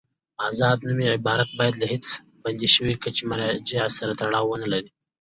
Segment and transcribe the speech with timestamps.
[0.47, 2.05] آزاد نومي عبارت باید له هېڅ
[2.41, 4.89] بند شوي کچې مرجع سره تړاو ونلري.